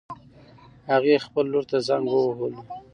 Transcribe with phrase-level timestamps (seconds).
[0.91, 2.59] هغې خپل لور ته زنګ ووهله